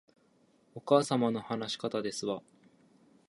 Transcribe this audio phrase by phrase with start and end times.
[0.73, 2.41] お母様の話し方ですわ